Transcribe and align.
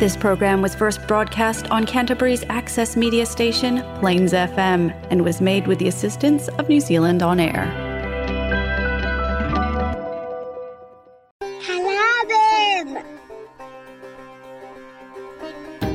This 0.00 0.16
program 0.16 0.60
was 0.60 0.74
first 0.74 1.06
broadcast 1.06 1.70
on 1.70 1.86
Canterbury's 1.86 2.44
access 2.50 2.96
media 2.96 3.24
station, 3.26 3.82
Plains 3.94 4.32
FM, 4.34 4.82
and 5.10 5.24
was 5.24 5.40
made 5.40 5.66
with 5.66 5.78
the 5.78 5.88
assistance 5.88 6.48
of 6.50 6.68
New 6.68 6.80
Zealand 6.80 7.22
On 7.22 7.40
Air. 7.40 7.64
கலாபம் 11.66 12.92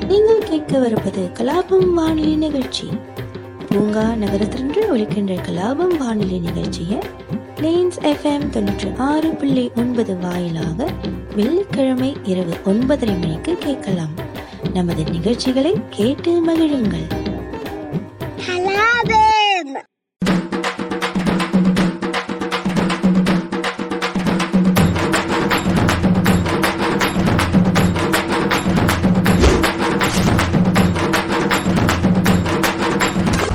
நீங்கள் 0.09 0.43
கேட்கவிருப்பது 0.49 1.23
கலாபம் 1.39 1.89
வானொலி 1.97 2.35
நிகழ்ச்சி 2.37 2.87
பூங்கா 3.69 4.05
நகரத்தின்று 4.23 4.81
ஒலிக்கின்ற 4.93 5.35
கலாபம் 5.47 5.95
வானொலி 5.97 6.39
நிகழ்ச்சியை 6.39 6.99
planes 7.56 7.98
FM 8.02 8.48
தொண்ணூற்றி 8.50 8.96
ஆறு 8.96 9.28
புள்ளி 9.28 9.70
ஒன்பது 9.76 10.16
வாயிலாக 10.16 10.88
வெள்ளிக்கிழமை 11.36 12.16
இரவு 12.22 12.56
ஒன்பதரை 12.64 13.20
மணிக்கு 13.20 13.54
கேட்கலாம். 13.54 14.14
நமது 14.72 15.04
நிகழ்ச்சிகளை 15.04 15.74
கேட்டு 15.90 16.46
மகிழுங்கள். 16.46 17.24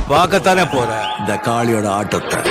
பார்க்கத்தானே 0.09 0.71
போற? 0.71 1.05
இந்த 1.19 1.39
காளியோட 1.43 1.87
ஆட்டத்தை. 1.87 2.50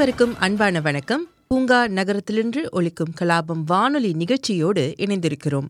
அனைவருக்கும் 0.00 0.40
அன்பான 0.40 0.80
வணக்கம். 0.80 1.26
பூங்கா 1.46 1.86
நகரத்திலின்று 1.86 2.70
ஒலிக்கும் 2.70 3.12
கலாபம் 3.20 3.64
வானொலி 3.66 4.12
நிகழ்ச்சியோடு 4.12 4.94
இணைந்திருக்கிறோம். 4.98 5.66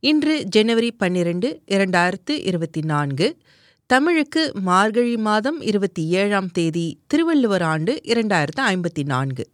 இன்று 0.00 0.44
ஜனவரி 0.44 0.92
பன்னிரண்டு 0.92 1.60
இரண்டாயிரத்து 1.66 2.30
இருபத்தி 2.30 2.80
நான்கு 2.80 3.36
தமிழுக்கு 3.86 4.52
மார்கழி 4.60 5.16
மாதம் 5.16 5.60
இருபத்தி 5.60 6.08
ஏழாம் 6.08 6.50
தேதி 6.50 6.98
திருவள்ளுவர் 7.06 7.62
ஆண்டு 7.62 8.00
இரண்டாயிரத்து 8.04 8.60
ஐம்பத்தி 8.60 9.04
நான்கு. 9.04 9.50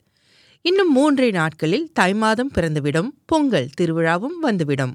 இன்னும் 0.61 0.93
மூன்றே 0.93 1.31
நாட்களில் 1.31 1.91
தை 1.93 2.15
மாதம் 2.15 2.51
பிறந்துவிடும் 2.55 3.09
பொங்கல் 3.27 3.69
திருவிழாவும் 3.81 4.39
வந்துவிடும். 4.41 4.95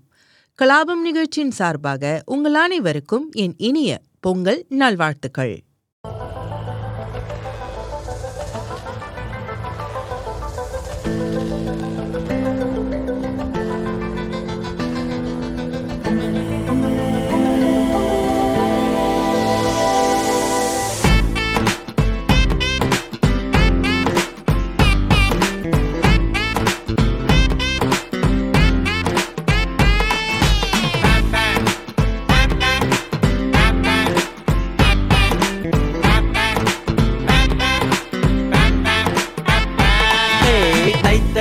கலாபம் 0.61 1.01
நிகழ்ச்சியின் 1.01 1.51
சார்பாக 1.51 2.23
உங்கள் 2.25 2.53
அனைவருக்கும் 2.53 3.29
என் 3.31 3.53
இனிய 3.57 4.01
பொங்கல் 4.19 4.65
நல்வாழ்த்துக்கள். 4.69 5.61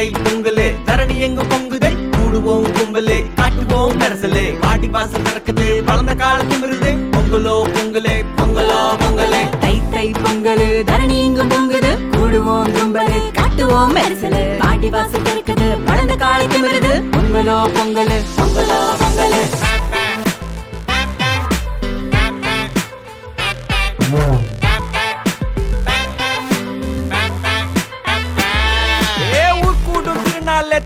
ஏய், 0.01 0.13
பொங்கலே. 0.25 0.75
தரணி 0.87 1.19
எங்கு 1.19 1.43
பொங்குதே. 1.43 1.93
கூடுவோம் 2.11 2.67
கும்பலே. 2.73 3.25
காட்டுவோம் 3.35 4.01
நரசலே 4.01 4.59
பாட்டி 4.61 4.89
வாசல் 4.89 5.23
நடக்குது 5.23 5.85
வளர்ந்த 5.85 6.15
காலத்தும் 6.15 6.63
இருது 6.63 6.91
பொங்கலோ 6.91 7.63
பொங்கலே. 7.63 8.25
பொங்கலோ 8.37 8.97
பொங்கலே. 8.99 9.59
தை 9.59 9.83
தை 9.91 10.11
பொங்கலு. 10.11 10.83
தரணி 10.85 11.19
எங்கு 11.21 11.45
பொங்குது. 11.45 11.97
கூடுவோம் 12.11 12.71
கும்பலே. 12.71 13.33
காட்டுவோம் 13.35 13.97
மெரிசலு. 13.97 14.59
பாட்டி 14.59 14.89
வாசல் 14.89 15.23
நடக்குது 15.23 15.81
வளர்ந்த 15.81 16.15
காலை 16.15 16.47
திமிருது. 16.47 17.03
பொங்கலோ 17.11 17.71
பொங்கலு. 17.77 18.21
பொங்கலோ 18.37 18.81
பொங்கலே. 19.01 19.79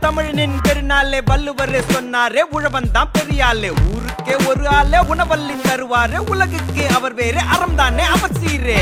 தமிழனின் 0.02 0.56
பெருநாளே 0.66 1.20
வள்ளுவரே 1.30 1.80
சொன்னாரே 1.92 2.42
உழவன் 2.56 2.90
தான் 2.92 3.10
பெரியாளே. 3.16 3.70
ஊருக்கே 3.90 4.34
ஒரு 4.48 4.64
ஆளே 4.68 5.00
உணவல்லி 5.12 5.56
தருவாரே 5.66 6.18
உலகுக்கு 6.32 6.84
அவர் 6.96 7.14
வேறு 7.14 7.40
அறம் 7.54 7.74
தானே 7.74 8.04
அவசீரே 8.16 8.80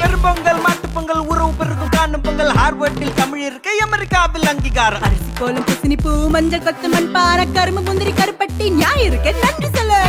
பெரும்பொங்கல் 0.00 0.60
மாட்டுப்பொங்கல் 0.66 1.22
உறவு 1.30 1.52
பெருக்கும் 1.60 1.92
காணும் 1.96 2.24
பொங்கல் 2.26 2.52
ஹார்வர்டில் 2.58 3.14
தமிழ் 3.14 3.44
இருக்க 3.48 3.68
அமெரிக்காவில் 3.86 4.48
அங்கீகாரம். 4.52 5.04
அரிசி 5.08 5.30
கோலம் 5.40 5.68
பூ 6.04 6.12
மஞ்சள் 6.28 6.62
கொத்து 6.62 6.88
மண் 6.88 7.10
பாறை 7.10 7.44
கரும்பு 7.52 7.82
முந்திரி 7.82 8.12
கருப்பட்டி 8.12 8.66
ஞாயிறு 8.80 9.18
நன்றி 9.44 9.68
சொல்லு. 9.76 10.00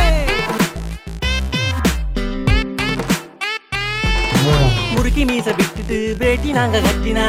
முறுக்கி 5.24 5.34
மீச 5.34 5.52
விட்டுட்டு 5.58 5.98
வேட்டி 6.20 6.50
நாங்க 6.52 6.78
கட்டினா? 6.80 7.26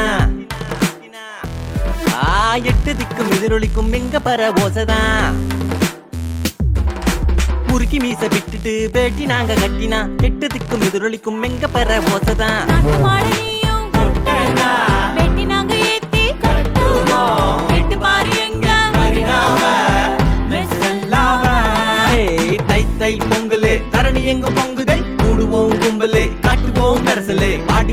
ஆ 2.24 2.32
எட்டு 2.70 2.90
திக்கும் 2.98 3.30
எதிரொலிக்கும் 3.36 3.88
எங்க 3.92 4.18
பர 4.26 4.48
ஓசதான் 4.62 5.36
முறுக்கி 7.68 8.00
மீச 8.04 8.20
விட்டுட்டு 8.34 8.74
வேட்டி 8.96 9.26
நாங்க 9.32 9.54
கட்டினா 9.54 10.00
எட்டு 10.22 10.48
திக்கும் 10.48 10.84
எதிரொலிக்கும் 10.88 11.40
எங்க 11.42 11.68
பர 11.68 11.98
ஓசதான் 12.12 12.62
நாட்டு 12.72 12.98
மாடு 13.04 13.32
நீயும் 13.36 13.88
கொட்டடா. 13.96 14.70
வெட்டி 15.18 15.44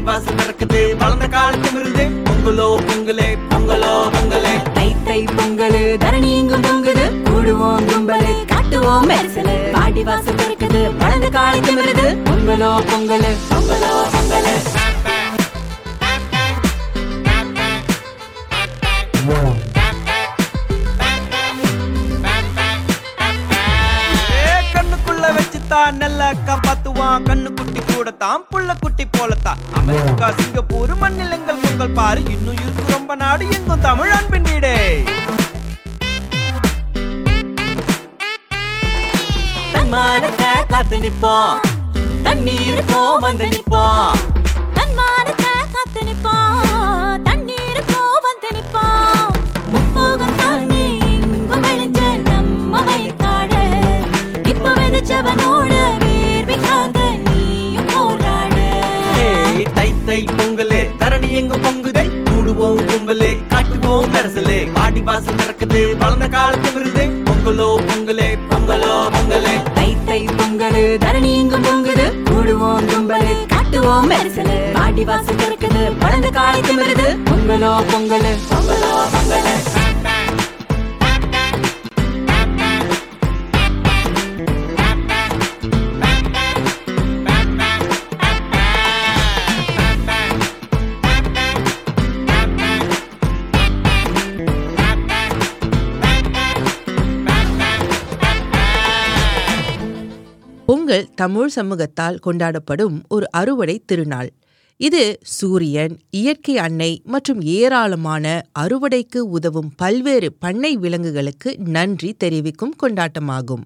வாசல் 0.03 0.35
நடக்குது. 0.35 0.95
வளர்ந்த 0.97 1.27
காலத்து 1.27 1.71
விருது 1.71 2.05
பொங்கலோ 2.23 2.67
பொங்கலே 2.87 3.37
பொங்கலோ 3.49 4.09
பொங்கலே. 4.15 4.71
தை 4.73 4.95
தை 5.03 5.23
பொங்கலு 5.23 5.83
தரணி 5.97 6.31
எங்கும் 6.33 6.61
பொங்குது. 6.61 7.05
கூடுவோம் 7.29 7.85
கும்பலு 7.89 8.45
காட்டுவோம் 8.45 9.09
மெரிசலு. 9.09 9.71
பாட்டி 9.71 10.03
வாசல் 10.03 10.35
திறக்குது. 10.35 10.97
வளர்ந்த 10.97 11.29
காலத்து 11.29 11.73
விருது 11.73 12.17
பொங்கலோ 12.23 12.71
பொங்கலு 12.91 13.33
பொங்கலோ 13.49 13.93
பொங்கலு. 14.13 14.55
கண்ணுக்குள்ள 25.75 25.91
வச்சுதான் 25.91 25.99
நல்ல 26.01 26.23
காப்பாத்துவான் 26.47 27.23
கண்ணு 27.27 27.49
குட்டி 27.51 27.81
கூடத்தான் 27.85 28.41
புள்ள 28.49 28.71
குட்டி 28.79 29.05
போலத்தான் 29.09 29.59
அமெரிக்கா 29.79 30.27
சிங்கப்பூர் 30.37 30.93
மண்ணில் 31.01 31.35
எங்கள் 31.37 31.61
பொங்கல் 31.63 31.95
பாரு 31.97 32.21
இன்னும் 32.33 32.59
இருக்கு 32.61 32.83
ரொம்ப 32.93 33.15
நாடு 33.15 33.45
எங்கும் 33.51 33.83
தமிழ் 33.83 34.11
அன்பின் 34.11 34.47
வீடே. 34.49 34.75
தன்மானத்தை 39.73 40.51
காத்து 40.71 40.99
நிப்போம் 40.99 41.59
தண்ணீர் 42.23 42.83
போ 42.87 43.01
வந்து 43.23 43.47
நிப்போம் 43.53 44.19
தன்மானத்தை 44.77 45.53
காத்து 45.75 46.03
நிப்போம் 46.03 46.61
மெரிசலு 74.01 74.57
ஆடி 74.73 75.03
வாசம் 75.03 75.37
திறக்குது. 75.37 75.97
வளர்ந்த 75.97 76.29
காலை 76.29 76.59
திமிருது 76.59 77.07
பொங்கலோ 77.29 77.73
பொங்கலு 77.91 78.33
பொங்கலோ 78.49 78.91
பொங்கலு. 79.13 79.82
பொங்கல் 100.65 101.07
தமிழ் 101.15 101.49
சமூகத்தால் 101.55 102.19
கொண்டாடப்படும் 102.25 102.97
ஒரு 103.07 103.25
அறுவடை 103.31 103.83
திருநாள். 103.85 104.29
இது 104.77 105.01
சூரியன் 105.21 105.95
இயற்கை 106.09 106.57
அன்னை 106.57 107.01
மற்றும் 107.05 107.41
ஏராளமான 107.41 108.43
அறுவடைக்கு 108.59 109.17
உதவும் 109.17 109.71
பல்வேறு 109.75 110.29
பண்ணை 110.33 110.77
விலங்குகளுக்கு 110.77 111.57
நன்றி 111.57 112.13
தெரிவிக்கும் 112.13 112.75
கொண்டாட்டமாகும். 112.83 113.63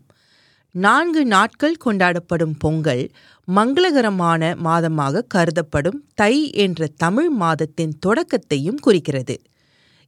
நான்கு 0.71 1.25
நாட்கள் 1.25 1.77
கொண்டாடப்படும் 1.85 2.55
பொங்கல் 2.59 3.09
மங்களகரமான 3.47 4.55
மாதமாக 4.63 5.23
கருதப்படும் 5.35 5.99
தை 6.13 6.51
என்ற 6.51 6.89
தமிழ் 6.95 7.29
மாதத்தின் 7.29 7.93
தொடக்கத்தையும் 8.05 8.81
குறிக்கிறது. 8.81 9.37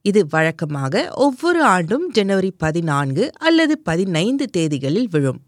இது 0.02 0.24
வழக்கமாக 0.30 1.12
ஒவ்வொரு 1.16 1.64
ஆண்டும் 1.64 2.08
ஜனவரி 2.12 2.52
பதினான்கு 2.58 3.32
அல்லது 3.40 3.78
பதினைந்து 3.78 4.46
தேதிகளில் 4.58 5.10
விழும். 5.10 5.40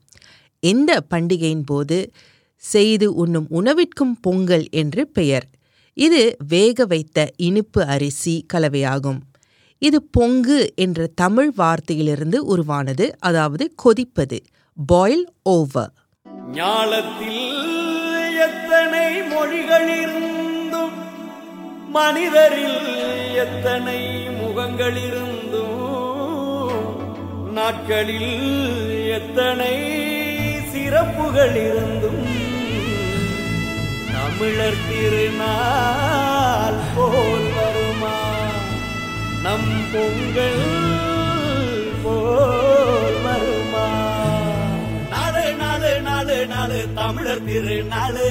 இந்த 0.64 0.92
பண்டிகையின் 1.10 1.66
போது 1.66 1.98
செய்து 2.64 3.14
உண்ணும் 3.14 3.48
உணவிற்கும் 3.50 4.14
பொங்கல் 4.22 4.66
என்று 4.72 5.08
பெயர். 5.08 5.46
இது 5.94 6.36
வேக 6.48 6.86
வைத்த 6.86 7.32
இனிப்பு 7.38 7.82
அரிசி 7.86 8.46
கலவையாகும். 8.54 9.20
இது 9.82 10.02
பொங்கு 10.12 10.60
என்ற 10.76 11.08
தமிழ் 11.16 11.52
வார்த்தையிலிருந்து 11.58 12.36
உருவானது 12.36 13.06
அதாவது 13.20 13.72
கொதிப்பது. 13.84 14.40
பாயில் 14.78 15.26
ஓவர் 15.44 15.92
ஞாலத்தில் 16.52 17.44
எத்தனை 18.38 19.08
மொழிகள் 19.30 19.90
இருந்தும் 20.02 20.98
மனிதரில் 21.90 22.80
எத்தனை 23.36 24.00
முகங்கள் 24.42 25.00
இருந்தும் 25.08 25.78
நாட்களில் 27.52 28.34
எத்தனை 29.10 29.76
சிறப்புகள் 30.92 31.56
இருந்தும் 31.56 32.24
தமிழர் 34.14 34.82
திருநாள் 34.88 36.80
போல் 36.96 37.46
வருமா? 37.58 38.16
நம் 39.44 39.72
பொங்கல் 39.94 40.66
போல் 42.04 43.22
வருமா? 43.24 43.86
நாலு 45.10 45.56
நாலு 45.56 46.02
நாலு 46.02 46.48
நாலு 46.48 46.82
தமிழர் 46.96 47.46
திருநாளு. 47.46 48.28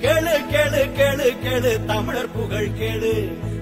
கேளு 0.00 0.34
கேளு 0.52 0.82
கேளு 0.98 1.30
கேளு 1.44 1.84
தமிழர் 1.84 2.32
புகழ் 2.32 2.70
கேளு. 2.80 3.14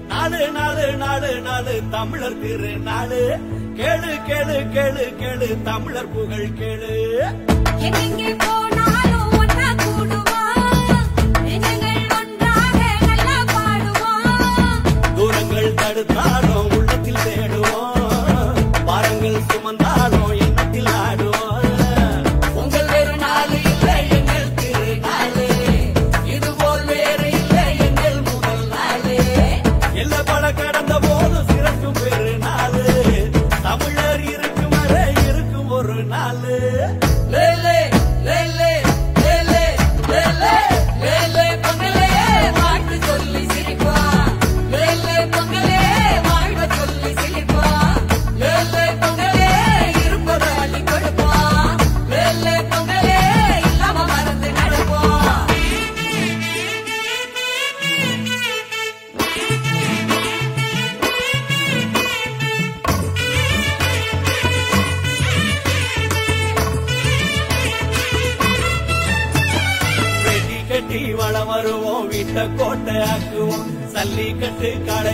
நாலு 0.07 0.51
நாலு 0.51 0.95
நாலு 0.95 1.41
நாலு 1.41 1.81
தமிழர் 1.91 2.41
திருநாளு. 2.45 3.23
கேளு 3.77 4.11
கேளு 4.31 4.57
கேளு 4.73 5.07
கேளு 5.21 5.61
தமிழர் 5.63 6.11
புகழ் 6.11 6.51
கேளு. 6.59 6.97
எங்கெங்கே 7.86 8.28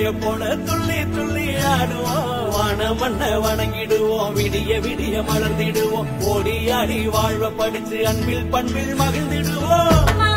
கட்டு 0.06 0.26
போல 0.26 0.56
துள்ளி 0.56 1.10
துள்ளி 1.10 1.48
ஆடுவோம். 1.48 2.50
வான 2.50 2.94
மண்ண 2.94 3.28
வணங்கிடுவோம். 3.28 4.34
விடிய 4.34 4.80
விடிய 4.80 5.24
மலர்ந்திடுவோம். 5.24 6.24
ஓடி 6.24 6.72
ஆடி 6.72 7.08
வாழ்வ 7.08 7.50
படிச்சு 7.50 8.08
அன்பில் 8.08 8.46
பண்பில் 8.46 8.96
மகிழ்ந்திடுவோம். 9.00 10.35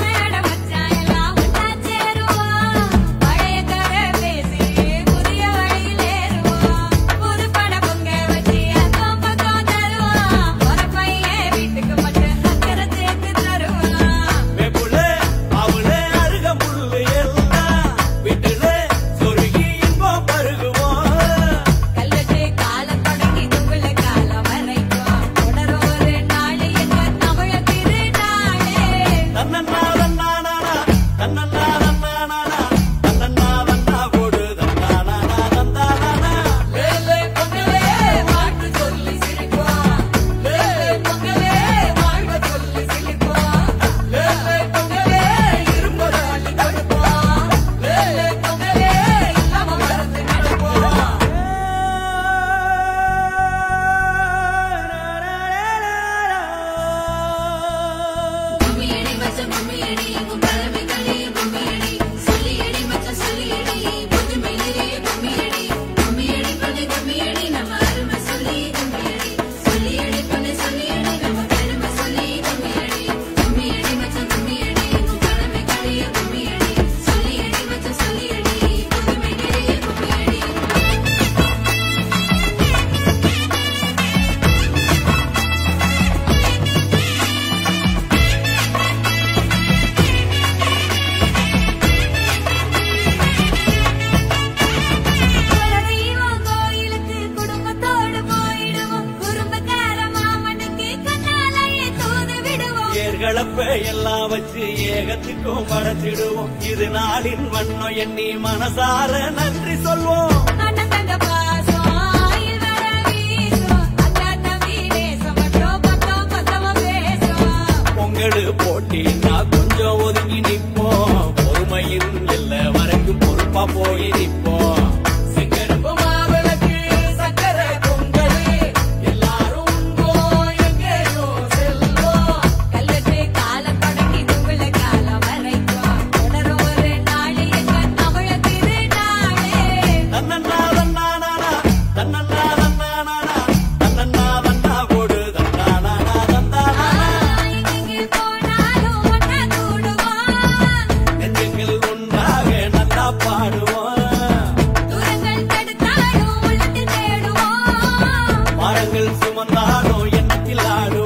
சுமந்தானோ 159.16 159.98
சுமந்தாலும் 160.00 160.08
எண்ணத்தில் 160.12 160.64
ஆடுவோம் 160.70 160.97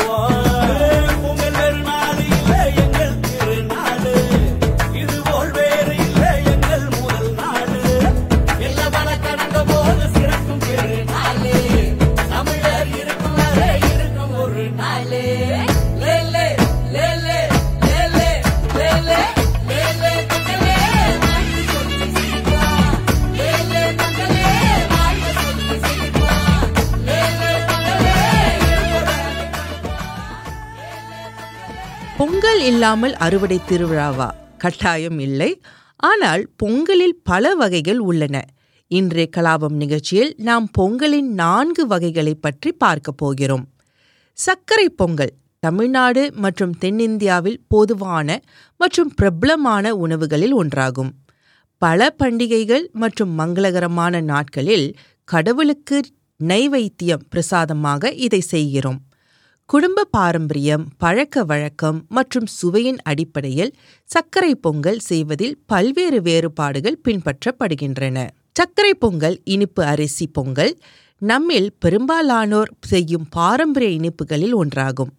பொங்கல் 32.63 32.79
இல்லாமல் 32.79 33.15
அறுவடை 33.15 33.61
திருவிழாவா? 33.69 34.27
கட்டாயம் 34.59 35.19
இல்லை. 35.19 35.61
ஆனால் 35.97 36.43
பொங்கலில் 36.57 37.15
பல 37.23 37.55
வகைகள் 37.55 37.99
உள்ளன. 37.99 38.45
இன்றைய 38.91 39.29
கலாபம் 39.37 39.73
நிகழ்ச்சியில் 39.73 40.35
நாம் 40.37 40.67
பொங்கலின் 40.79 41.31
நான்கு 41.41 41.87
வகைகளை 41.87 42.35
பற்றி 42.35 42.73
பார்க்க 42.73 43.13
போகிறோம். 43.13 43.65
சர்க்கரை 44.39 44.89
பொங்கல் 44.89 45.33
தமிழ்நாடு 45.59 46.33
மற்றும் 46.35 46.79
தென்னிந்தியாவில் 46.79 47.61
பொதுவான 47.69 48.41
மற்றும் 48.77 49.13
பிரபலமான 49.15 49.95
உணவுகளில் 49.95 50.57
ஒன்றாகும். 50.57 51.13
பல 51.79 52.11
பண்டிகைகள் 52.11 52.91
மற்றும் 52.93 53.39
மங்களகரமான 53.39 54.21
நாட்களில் 54.21 54.89
கடவுளுக்கு 55.25 56.01
நைவைத்தியம் 56.45 57.27
பிரசாதமாக 57.29 58.13
இதை 58.27 58.41
செய்கிறோம். 58.41 59.01
குடும்ப 59.69 60.05
பாரம்பரியம் 60.11 60.83
பழக்க 60.99 61.43
வழக்கம் 61.45 61.99
மற்றும் 62.09 62.47
சுவையின் 62.47 62.99
அடிப்படையில் 63.03 63.71
சர்க்கரை 64.09 64.51
பொங்கல் 64.55 64.99
செய்வதில் 64.99 65.55
பல்வேறு 65.67 66.19
வேறுபாடுகள் 66.23 66.99
பின்பற்றப்படுகின்றன. 67.05 68.17
சர்க்கரை 68.53 68.93
பொங்கல் 68.95 69.37
இனிப்பு 69.45 69.83
அரிசி 69.85 70.27
பொங்கல் 70.27 70.75
நம்மில் 71.23 71.71
பெரும்பாலானோர் 71.79 72.73
செய்யும் 72.91 73.27
பாரம்பரிய 73.31 73.93
இனிப்புகளில் 73.99 74.55
ஒன்றாகும். 74.55 75.13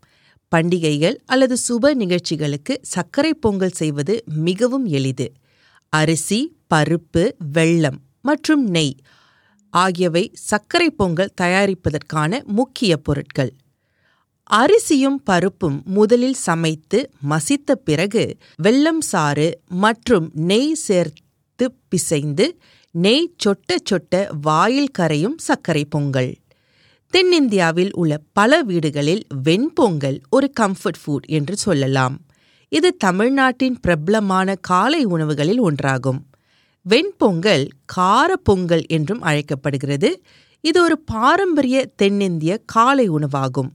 பண்டிகைகள் 0.51 1.17
அல்லது 1.25 1.57
சுப 1.67 1.93
நிகழ்ச்சிகளுக்கு 2.03 2.75
சர்க்கரை 2.93 3.33
பொங்கல் 3.45 3.75
செய்வது 3.81 4.15
மிகவும் 4.47 4.85
எளிது. 4.99 5.27
அரிசி 5.93 6.39
பருப்பு 6.73 7.25
வெள்ளம் 7.57 7.99
மற்றும் 8.21 8.65
நெய் 8.67 8.95
ஆகியவை 9.73 10.25
சர்க்கரை 10.49 10.91
பொங்கல் 10.91 11.35
தயாரிப்பதற்கான 11.41 12.43
முக்கிய 12.59 12.93
பொருட்கள். 13.07 13.51
அரிசியும் 14.55 15.19
பருப்பும் 15.23 15.77
முதலில் 15.85 16.33
சமைத்து 16.33 17.09
மசித்த 17.29 17.75
பிறகு 17.75 18.23
வெல்லம் 18.63 18.99
சாறு 18.99 19.59
மற்றும் 19.67 20.31
நெய் 20.33 20.73
சேர்த்து 20.73 21.65
பிசைந்து 21.89 22.45
நெய் 22.91 23.35
சொட்ட 23.45 23.77
சொட்ட 23.89 24.21
வாயில் 24.41 24.91
கரையும் 24.99 25.37
சர்க்கரை 25.37 25.85
பொங்கல். 25.85 26.31
தென்னிந்தியாவில் 27.13 27.91
உள்ள 27.93 28.21
பல 28.33 28.61
வீடுகளில் 28.61 29.23
வெண்பொங்கல் 29.43 30.19
ஒரு 30.29 30.51
கம்ஃபர்ட் 30.59 31.01
ஃபுட் 31.03 31.27
என்று 31.27 31.57
சொல்லலாம். 31.57 32.15
இது 32.71 32.95
தமிழ்நாட்டின் 32.97 33.79
பிரபலமான 33.79 34.55
காலை 34.55 35.03
உணவுகளில் 35.05 35.61
ஒன்றாகும். 35.63 36.21
வெண்பொங்கல் 36.85 37.67
கார 37.85 38.35
பொங்கல் 38.35 38.85
என்றும் 38.87 39.21
அழைக்கப்படுகிறது. 39.21 40.21
இது 40.61 40.83
ஒரு 40.83 40.99
பாரம்பரிய 40.99 41.85
தென்னிந்திய 41.95 42.59
காலை 42.65 43.07
உணவாகும். 43.07 43.71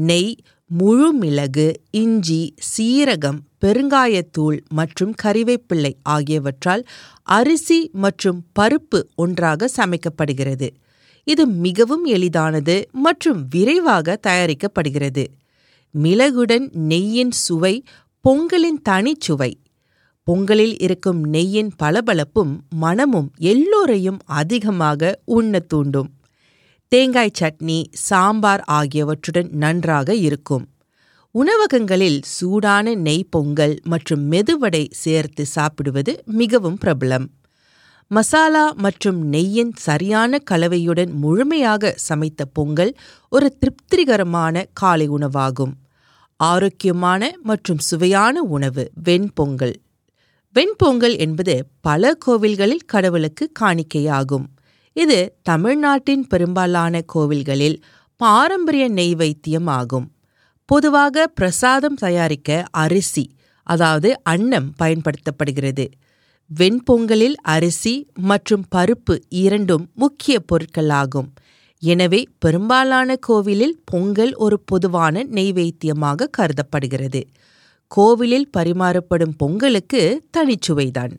நெய் 0.00 0.36
முழு 0.66 1.12
மிளகு 1.12 1.72
இஞ்சி 1.90 2.54
சீரகம் 2.76 3.38
பெருங்காயத்தூள் 3.64 4.58
மற்றும் 4.68 5.14
கறிவேப்பிள்ளை 5.22 5.92
ஆகியவற்றால் 6.02 6.82
அரிசி 7.22 7.90
மற்றும் 7.92 8.44
பருப்பு 8.60 9.00
ஒன்றாக 9.14 9.68
சமைக்கப்படுகிறது. 9.68 10.68
இது 11.24 11.46
மிகவும் 11.46 12.04
எளிதானது 12.04 12.88
மற்றும் 12.92 13.46
விரைவாக 13.50 14.18
தயாரிக்கப்படுகிறது. 14.26 15.26
மிளகுடன் 16.02 16.68
நெய்யின் 16.88 17.30
சுவை 17.30 17.84
பொங்கலின் 18.28 18.80
தனிச்சுவை. 18.88 19.52
பொங்கலில் 20.22 20.78
இருக்கும் 20.78 21.32
நெய்யின் 21.32 21.70
பளபளப்பும் 21.76 22.52
மணமும் 22.70 23.30
எல்லோரையும் 23.38 24.18
அதிகமாக 24.24 25.20
உண்ணத் 25.24 25.68
தூண்டும். 25.68 26.10
தேங்காய் 26.92 27.30
சட்னி 27.40 27.84
சாம்பார் 27.92 28.62
ஆகியவற்றுடன் 28.66 29.50
நன்றாக 29.52 30.14
இருக்கும். 30.14 30.68
உணவகங்களில் 31.30 32.20
சூடான 32.24 32.94
நெய் 32.94 33.26
பொங்கல் 33.30 33.76
மற்றும் 33.84 34.32
மெதுவடை 34.32 34.88
சேர்த்து 34.90 35.46
சாப்பிடுவது 35.46 36.22
மிகவும் 36.26 36.78
பிரபலம். 36.84 37.26
மசாலா 38.08 38.72
மற்றும் 38.76 39.32
நெய்யின் 39.32 39.72
சரியான 39.78 40.40
கலவையுடன் 40.50 41.12
முழுமையாக 41.12 41.92
சமைத்த 41.96 42.44
பொங்கல் 42.44 42.92
ஒரு 43.28 43.56
திருப்திகரமான 43.58 44.64
காலை 44.72 45.08
உணவாகும். 45.08 45.74
ஆரோக்கியமான 46.36 47.32
மற்றும் 47.42 47.78
சுவையான 47.78 48.42
உணவு 48.42 48.90
வெண்பொங்கல். 49.04 49.76
வெண்பொங்கல் 50.54 51.18
என்பது 51.18 51.66
பல 51.80 52.12
கோவில்களில் 52.26 52.86
கடவுளுக்கு 52.86 53.52
காணிக்கையாகும். 53.60 54.48
இது 54.96 55.18
தமிழ்நாட்டின் 55.42 56.26
பெரும்பாலான 56.26 57.02
கோவில்களில் 57.14 57.76
பாரம்பரிய 58.16 58.90
நெய்வேத்தியம் 58.90 59.68
ஆகும். 59.70 60.06
பொதுவாக 60.64 61.26
பிரசாதம் 61.26 61.94
தயாரிக்க 61.94 62.64
அரிசி 62.70 63.24
அதாவது 63.62 64.22
அன்னம் 64.22 64.68
பயன்படுத்தப்படுகிறது. 64.82 65.86
வெண்பொங்கலில் 66.50 67.36
அரிசி 67.42 67.94
மற்றும் 68.20 68.64
பருப்பு 68.74 69.14
இரண்டும் 69.28 69.90
முக்கிய 69.94 70.36
பொருட்களாகும். 70.52 71.28
எனவே 71.82 72.26
பெரும்பாலான 72.38 73.16
கோவிலில் 73.16 73.76
பொங்கல் 73.84 74.34
ஒரு 74.34 74.60
பொதுவான 74.60 75.22
நெய்வேத்தியமாக 75.22 76.28
கருதப்படுகிறது. 76.38 77.22
கோவிலில் 77.86 78.50
பரிமாறப்படும் 78.56 79.34
பொங்கலுக்கு 79.36 80.02
தனிச்சுவைதான். 80.36 81.14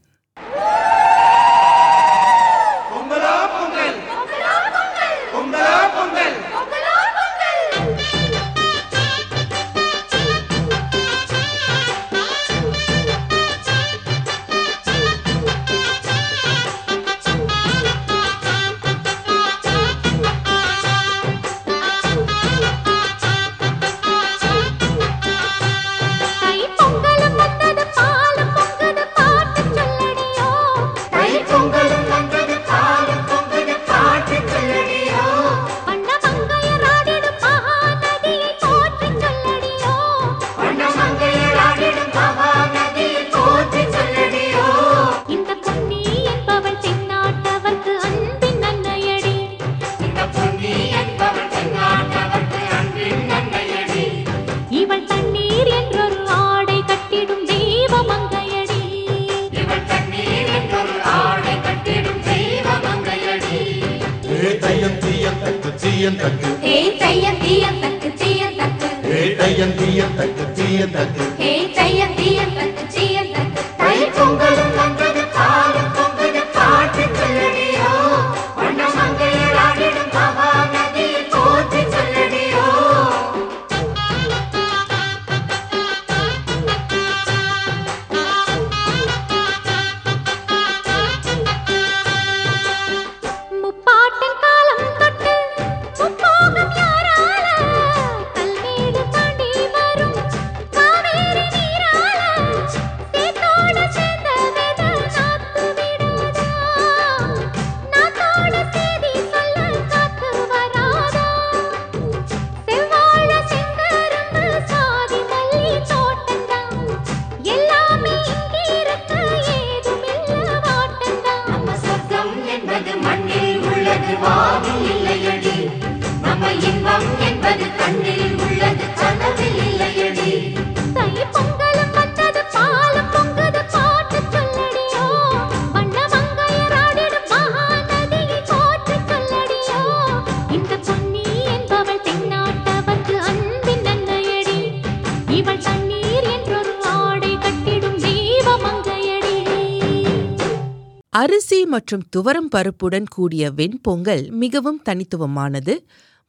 மற்றும் 151.72 152.04
துவரம் 152.16 152.50
பருப்புடன் 152.56 153.10
கூடிய 153.10 153.44
வெண்பொங்கல் 153.60 154.24
மிகவும் 154.44 154.80
தனித்துவமானது 154.90 155.76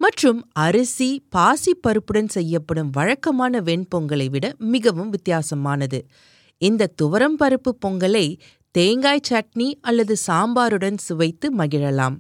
மற்றும் 0.00 0.40
அரிசி 0.66 1.08
பாசி 1.34 1.72
பருப்புடன் 1.87 2.30
செய்யப்படும் 2.37 2.90
வழக்கமான 2.90 3.61
வெண்பொங்கலை 3.61 4.28
விட 4.31 4.46
மிகவும் 4.74 5.11
வித்தியாசமானது. 5.11 5.98
இந்த 6.62 6.90
துவரம் 7.02 7.37
பருப்பு 7.42 7.70
பொங்கலை 7.85 8.26
தேங்காய் 8.74 9.26
சட்னி 9.31 9.68
அல்லது 9.81 10.14
சாம்பாருடன் 10.26 10.98
சுவைத்து 11.07 11.46
மகிழலாம். 11.57 12.16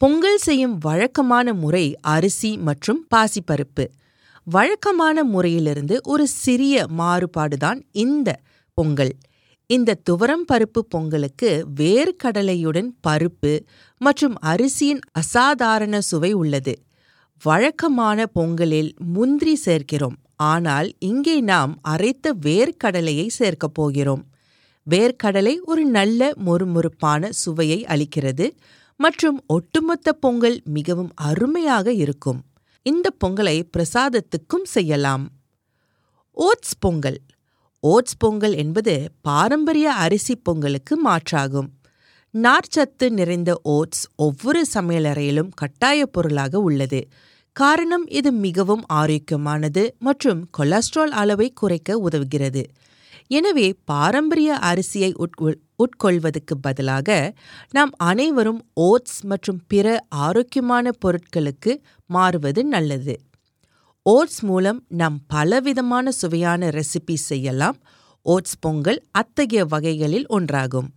பொங்கல் 0.00 0.40
செய்யும் 0.46 0.76
வழக்கமான 0.78 1.48
முறை 1.54 1.86
அரிசி 2.14 2.50
மற்றும் 2.68 3.00
பாசிப்பருப்பு 3.14 3.84
வழக்கமான 4.46 5.16
முறையிலிருந்து 5.24 5.96
ஒரு 6.04 6.24
சிறிய 6.42 6.86
மாறுபாடுதான் 6.98 7.78
இந்த 8.04 8.30
பொங்கல். 8.78 9.14
இந்த 9.74 9.98
துவரம் 10.08 10.44
பருப்பு 10.52 10.80
பொங்கலுக்கு 10.88 11.50
வேர்க்கடலையுடன் 11.80 12.88
பருப்பு 13.06 13.52
மற்றும் 14.00 14.36
அரிசியின் 14.42 15.00
அசாதாரண 15.12 16.00
சுவை 16.00 16.30
உள்ளது. 16.32 16.74
வழக்கமான 17.42 18.26
பொங்கலில் 18.26 18.90
முந்திரி 19.14 19.54
சேர்க்கிறோம். 19.64 20.16
ஆனால் 20.36 20.88
இங்கே 21.10 21.36
நாம் 21.52 21.72
அரைத்த 21.88 22.34
வேர்க்கடலையை 22.46 23.26
சேர்க்கப் 23.38 23.74
போகிறோம். 23.74 24.24
வேர்க்கடலை 24.86 25.54
ஒரு 25.64 25.84
நல்ல 25.98 26.30
மொறுமொறுப்பான 26.46 27.32
சுவையை 27.42 27.80
அளிக்கிறது 27.88 28.48
மற்றும் 29.00 29.38
ஒட்டுமொத்த 29.46 30.12
பொங்கல் 30.24 30.58
மிகவும் 30.76 31.12
அருமையாக 31.30 31.92
இருக்கும். 32.04 32.40
இந்த 32.86 33.08
பொங்கலை 33.24 33.56
பிரசாதத்துக்கும் 33.76 34.68
செய்யலாம். 34.76 35.24
ஓட்ஸ் 36.36 36.78
பொங்கல். 36.78 37.20
ஓட்ஸ் 37.88 38.18
பொங்கல் 38.18 38.54
என்பது 38.62 38.92
பாரம்பரிய 39.26 39.86
அரிசி 40.04 40.34
பொங்கலுக்கு 40.36 40.94
மாற்றாகும். 41.06 41.66
நார்ச்சத்து 42.34 43.06
நிறைந்த 43.16 43.50
ஓட்ஸ் 43.72 44.04
ஒவ்வொரு 44.26 44.60
சமையலறையிலும் 44.74 45.50
கட்டாய 45.54 46.06
பொருளாக 46.06 46.62
உள்ளது. 46.68 47.00
காரணம் 47.56 48.06
இது 48.18 48.30
மிகவும் 48.46 48.84
ஆரோக்கியமானது 49.00 49.84
மற்றும் 49.98 50.40
கொலஸ்ட்ரால் 50.58 51.14
அளவை 51.22 51.48
குறைக்க 51.60 51.98
உதவுகிறது. 52.06 52.62
எனவே 53.38 53.66
பாரம்பரிய 53.92 54.56
அரிசியை 54.70 55.12
உட்கொள்வதற்கு 55.84 56.56
பதிலாக 56.62 57.18
நாம் 57.76 57.94
அனைவரும் 58.10 58.62
ஓட்ஸ் 58.88 59.20
மற்றும் 59.32 59.60
பிற 59.66 59.96
ஆரோக்கியமான 60.26 60.90
பொருட்களுக்கு 61.04 61.72
மாறுவது 62.10 62.62
நல்லது. 62.74 63.14
ஓட்ஸ் 64.06 64.40
மூலம் 64.40 64.84
நாம் 64.88 65.20
பலவிதமான 65.26 66.10
சுவையான 66.10 66.68
ரெசிபி 66.68 67.14
செய்யலாம். 67.14 67.76
ஓட்ஸ் 68.22 68.58
பொங்கல் 68.60 69.02
அத்தகைய 69.10 69.64
வகைகளில் 69.64 70.26
ஒன்றாகும். 70.28 70.88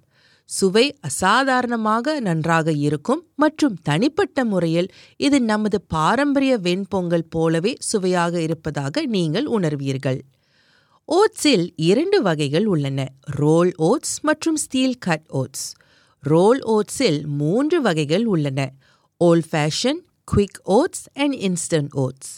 சுவை 0.46 0.84
அசாதாரணமாக 1.00 2.20
நன்றாக 2.20 2.72
இருக்கும் 2.72 3.22
மற்றும் 3.36 3.76
தனிப்பட்ட 3.82 4.46
முறையில் 4.46 4.90
இது 5.18 5.42
நமது 5.42 5.82
பாரம்பரிய 5.82 6.58
வெண்பொங்கல் 6.58 7.24
போலவே 7.30 7.76
சுவையாக 7.80 8.42
இருப்பதாக 8.42 9.06
நீங்கள் 9.06 9.46
உணர்வீர்கள். 9.46 10.20
ஓட்ஸில் 11.10 11.74
இரண்டு 11.76 12.22
வகைகள் 12.22 12.66
உள்ளன. 12.66 13.08
ரோல் 13.22 13.72
ஓட்ஸ் 13.78 14.18
மற்றும் 14.22 14.56
ஸ்டீல் 14.56 14.98
கட் 14.98 15.28
ஓட்ஸ். 15.28 15.74
ரோல் 16.20 16.62
ஓட்ஸில் 16.76 17.26
மூன்று 17.26 17.82
வகைகள் 17.82 18.26
உள்ளன. 18.26 18.72
Old 19.24 19.46
fashion 19.52 20.02
quick 20.36 20.62
oats 20.64 21.06
and 21.14 21.34
instant 21.34 21.90
oats. 21.92 22.34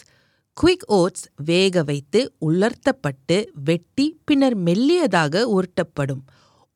Quick 0.56 0.84
oats 0.86 1.26
வேக 1.44 1.82
வைத்து 1.82 2.20
உலர்த்தப்பட்டு 2.38 3.36
வெட்டி 3.64 4.06
பின்னர் 4.24 4.56
மெல்லியதாக 4.58 5.42
உருட்டப்படும். 5.56 6.20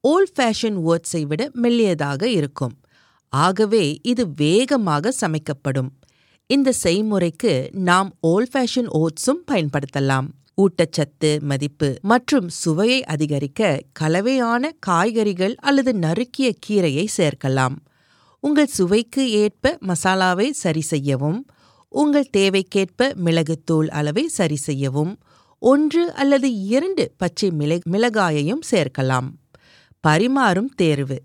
ஓல்ட் 0.04 0.32
ஃபேஷன் 0.36 0.76
ஓட்ஸை 0.90 1.22
விட 1.22 1.50
மெல்லியதாக 1.62 2.22
இருக்கும். 2.22 2.74
ஆகவே 3.32 3.98
இது 4.02 4.24
வேகமாக 4.36 5.12
சமைக்கப்படும். 5.20 5.90
இந்த 6.50 6.72
செய்முறைக்கு 6.82 7.52
நாம் 7.88 8.10
ஓல்ட் 8.20 8.52
ஃபேஷன் 8.54 8.88
ஓட்ஸும் 9.00 9.42
பயன்படுத்தலாம். 9.50 10.28
ஊட்டச்சத்து 10.62 11.30
மதிப்பு 11.50 11.88
மற்றும் 12.02 12.48
சுவையை 12.62 13.00
அதிகரிக்க 13.14 13.80
கலவையான 13.92 14.72
காய்கறிகள் 14.88 15.54
அல்லது 15.68 15.92
நறுக்கிய 16.06 16.50
கீரையை 16.66 17.06
சேர்க்கலாம். 17.16 17.76
உங்கள் 18.44 18.74
சுவைக்கு 18.78 19.22
ஏற்ப 19.42 19.78
மசாலாவை 19.90 20.48
சரி 20.62 20.84
செய்யவும் 20.92 21.40
உங்கள் 22.02 22.32
தேவைக்கேற்ப 22.36 23.08
மிளகுத்தூள் 23.24 23.88
அளவை 23.98 24.24
சரி 24.38 24.56
செய்யவும் 24.66 25.12
ஒன்று 25.62 26.02
அல்லது 26.12 26.48
இரண்டு 26.74 27.04
பச்சை 27.16 27.48
மிள 27.58 27.72
மிளகாயையும் 27.92 28.64
சேர்க்கலாம். 28.70 29.28
பரிமாறும் 30.04 30.70
தேர்வு. 30.74 31.18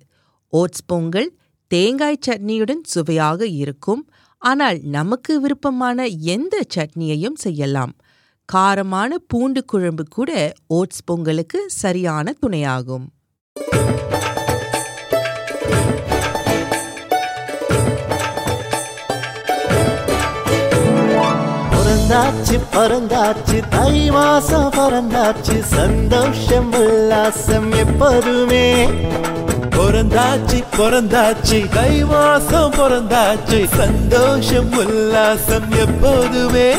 ஓட்ஸ் 0.54 0.86
பொங்கல் 0.86 1.30
தேங்காய் 1.72 2.24
சட்னியுடன் 2.28 2.84
சுவையாக 2.94 3.48
இருக்கும் 3.62 4.04
ஆனால் 4.42 4.80
நமக்கு 4.98 5.34
விருப்பமான 5.42 6.06
எந்த 6.36 6.62
சட்னியையும் 6.76 7.40
செய்யலாம். 7.46 7.94
காரமான 8.50 9.12
பூண்டு 9.28 9.64
குழம்பு 9.66 10.04
கூட 10.10 10.32
ஓட்ஸ் 10.68 11.04
பொங்கலுக்கு 11.06 11.60
சரியான 11.82 12.34
துணையாகும். 12.42 13.08
பறந்தாச்சு 22.30 22.58
பறந்தாச்சு 22.74 23.70
தை 23.70 24.10
மாசம் 24.12 24.72
பறந்தாச்சு 24.72 25.56
சந்தோஷம் 25.62 26.74
உல்லாசம் 26.74 27.70
எப்போதுமே. 27.76 28.88
பிறந்தாச்சு 29.76 30.60
பிறந்தாச்சு 30.78 31.70
தை 31.70 32.04
மாசம் 32.04 32.72
பிறந்தாச்சு 32.72 33.60
சந்தோஷம் 33.78 34.72
உல்லாசம் 34.72 35.70
எப்போதுமே. 35.70 36.70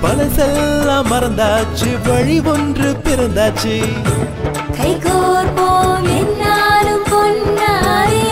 பழசெல்லாம் 0.00 1.08
மறந்தாச்சு 1.10 1.88
வழி 2.06 2.40
ஒன்று 2.40 2.88
பிறந்தாச்சு. 3.04 3.74
கைகோர்ப்போம் 4.78 6.06
என்னாலும் 6.18 7.04
பொன்னாரே 7.10 8.26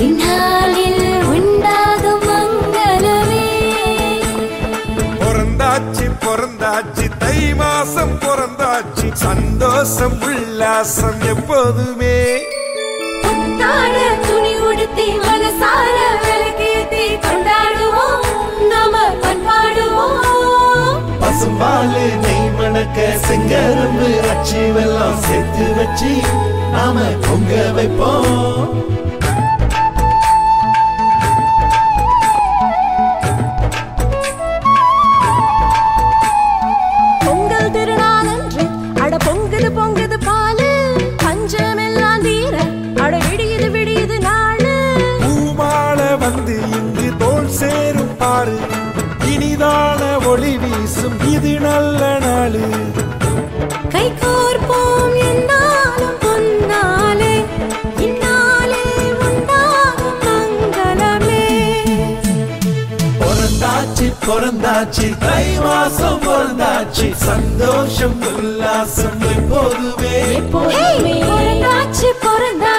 இந்நாளில் 0.00 1.24
உண்டாகும் 1.26 2.24
மங்களமே. 2.28 3.46
பிறந்தாச்சு 5.22 6.06
பிறந்தாச்சு 6.26 7.06
தை 7.18 7.54
மாசம் 7.54 8.16
பிறந்தாச்சு 8.20 9.08
சந்தோஷம் 9.26 10.18
உல்லாசம் 10.20 11.20
எப்போதுமே. 11.34 12.16
துணி 14.26 14.52
உடுத்தி 14.68 15.06
மனசார 15.24 15.96
விளக்கேத்தி 16.24 17.04
கொண்டாடுவோம் 17.24 17.57
பண்பாடுவோம் 21.58 22.20
நெய் 22.24 22.50
மணக்க 22.58 22.98
செங்கரும்பு 23.26 24.08
அச்சு 24.32 24.60
வெல்லாம் 24.74 25.18
சேர்த்து 25.26 25.64
வச்சு 25.78 26.10
நாம 26.74 27.06
பொங்க 27.24 27.52
வைப்போம். 27.76 28.68
பிறந்தாச்சு. 64.28 65.18
தை 65.18 65.56
மாசம் 65.62 66.20
பிறந்தாச்சு. 66.22 67.14
சந்தோஷம் 67.14 68.22
உல்லாசம் 68.22 69.20
எப்போதுமே. 69.36 70.16
பிறந்தாச்சு 71.20 72.08
பிறந்தாச்சு 72.22 72.77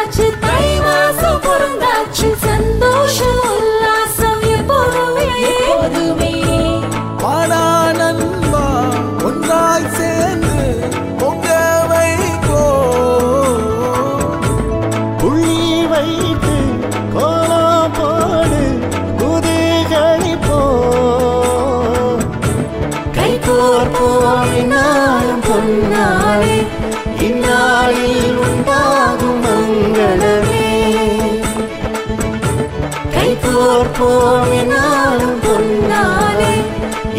கைகோர்ப்போம் 33.59 34.51
இந்நாளும் 34.57 35.39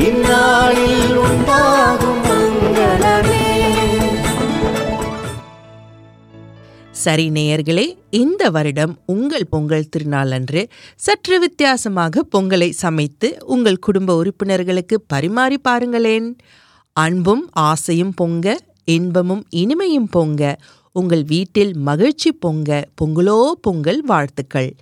இந்நாளில் 0.05 1.16
உண்டாகும் 1.22 2.22
மங்களமே. 2.26 3.40
சரி 7.03 7.26
நேயர்களே 7.37 7.85
இந்த 8.20 8.50
வருடம் 8.57 8.94
உங்கள் 9.14 9.46
பொங்கல் 9.50 9.88
திருநாள் 9.88 10.33
அன்று 10.37 10.62
சற்று 11.07 11.38
வித்தியாசமாக 11.44 12.24
பொங்கலை 12.35 12.70
சமைத்து 12.85 13.31
உங்கள் 13.57 13.83
குடும்ப 13.88 14.16
உறுப்பினர்களுக்கு 14.22 14.98
பரிமாறி 15.14 15.59
பாருங்களேன். 15.68 16.31
அன்பும் 16.96 17.44
ஆசையும் 17.68 18.14
பொங்க 18.22 18.57
இன்பமும் 18.96 19.44
இனிமையும் 19.62 20.11
பொங்க 20.11 20.57
உங்கள் 20.96 21.26
வீட்டில் 21.35 21.74
மகிழ்ச்சி 21.90 22.33
பொங்க 22.46 22.81
பொங்கலோ 23.03 23.38
பொங்கல் 23.66 24.03
வாழ்த்துக்கள். 24.07 24.72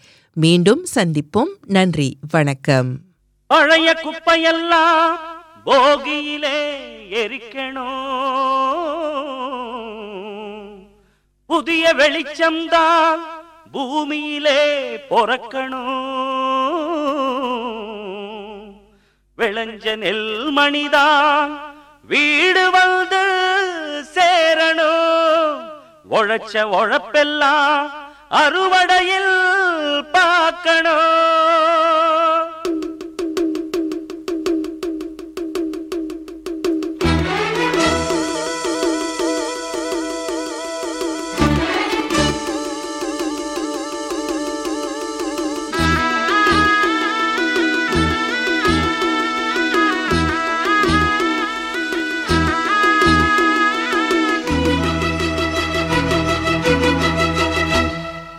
மீண்டும் 0.40 0.87
சந்திப்போம். 0.94 1.53
நன்றி 1.66 2.18
வணக்கம். 2.31 2.98
பழைய 3.46 3.96
குப்பையெல்லாம் 4.03 5.16
போகியிலே 5.66 6.59
எரிக்கணும். 7.11 7.96
புதிய 11.46 11.94
வெளிச்சம்தான் 11.94 13.18
பூமியிலே 13.72 14.96
பொறக்கணும். 15.11 16.07
விளைஞ்ச 19.38 19.96
நெல் 19.96 20.53
மணிதான் 20.57 21.51
வீடு 22.07 22.70
வந்து 22.70 23.22
சேரணும். 24.14 25.59
உழைச்ச 26.11 26.53
உழைப்பெல்லாம் 26.53 27.90
அறுவடையில் 28.31 29.58
ಕಣೋ 30.64 30.97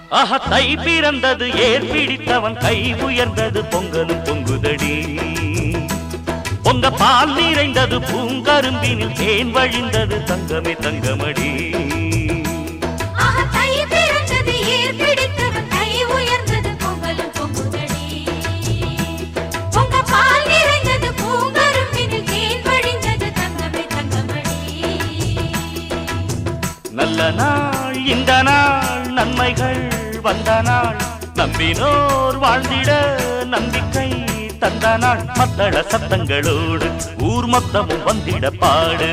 ஆஹா 0.10 0.38
தை 0.50 0.76
பிறந்தது 0.76 1.56
ஏர் 1.56 1.86
பிடித்தவன் 1.92 2.58
கை 2.58 2.94
உயர்ந்தது 2.94 3.62
பொங்கலும் 3.62 4.24
பொங்குதடி. 4.28 4.94
பொங்க 6.64 6.92
பால் 6.92 7.34
நிறைந்தது 7.34 8.00
பூங்கரும்பினில் 8.00 9.14
தேன் 9.14 9.56
வழிந்தது 9.56 10.18
தங்கமே 10.24 10.74
தங்கமடி. 10.80 11.52
நல்ல 26.92 27.32
நாள் 27.32 28.06
இந்த 28.06 28.42
நாள் 28.42 29.08
நன்மைகள். 29.12 29.99
வந்த 30.22 30.62
நாள் 30.62 30.98
நம்பினோர் 31.36 32.38
வாழ்ந்திட 32.44 32.90
நம்பிக்கை 33.46 34.24
தந்த 34.60 34.98
நாள். 34.98 35.22
மத்தள 35.40 35.84
சத்தங்களோடு 35.92 36.88
ஊர் 37.22 37.48
மொத்தமும் 37.48 38.04
வந்திட 38.06 38.50
பாடு. 38.60 39.10